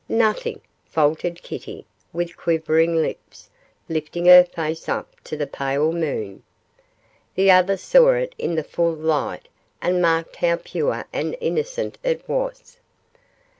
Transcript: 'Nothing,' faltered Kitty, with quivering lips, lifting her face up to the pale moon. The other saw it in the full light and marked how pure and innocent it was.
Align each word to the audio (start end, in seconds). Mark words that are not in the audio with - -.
'Nothing,' 0.09 0.61
faltered 0.85 1.43
Kitty, 1.43 1.85
with 2.11 2.35
quivering 2.35 2.95
lips, 3.03 3.51
lifting 3.87 4.25
her 4.25 4.43
face 4.43 4.89
up 4.89 5.15
to 5.25 5.37
the 5.37 5.45
pale 5.45 5.91
moon. 5.91 6.41
The 7.35 7.51
other 7.51 7.77
saw 7.77 8.13
it 8.13 8.33
in 8.39 8.55
the 8.55 8.63
full 8.63 8.93
light 8.95 9.47
and 9.79 10.01
marked 10.01 10.37
how 10.37 10.55
pure 10.55 11.05
and 11.13 11.37
innocent 11.39 11.99
it 12.03 12.27
was. 12.27 12.79